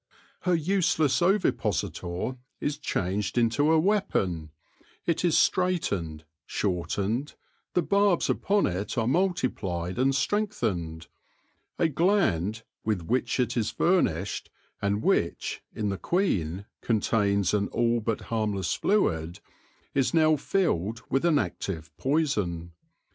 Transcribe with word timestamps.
Her 0.49 0.55
useless 0.55 1.21
ovipositor 1.21 2.35
is 2.59 2.79
changed 2.79 3.37
into 3.37 3.71
a 3.71 3.77
weapon: 3.77 4.49
it 5.05 5.23
is 5.23 5.37
straightened, 5.37 6.25
shortened; 6.47 7.35
the 7.75 7.83
barbs 7.83 8.27
upon 8.27 8.65
it 8.65 8.97
are 8.97 9.05
multiplied 9.05 9.99
and 9.99 10.15
strengthened; 10.15 11.05
a 11.77 11.87
gland, 11.87 12.63
with 12.83 13.03
which 13.03 13.39
it 13.39 13.55
is 13.55 13.69
furnished, 13.69 14.49
and 14.81 15.03
which, 15.03 15.61
in 15.75 15.89
the 15.89 15.99
queen, 15.99 16.65
contains 16.81 17.53
an 17.53 17.67
all 17.67 17.99
but 17.99 18.21
harmless 18.21 18.73
fluid, 18.73 19.39
is 19.93 20.15
now 20.15 20.35
filled 20.35 21.03
with 21.11 21.25
an 21.25 21.37
active 21.37 21.95
poison. 21.97 22.71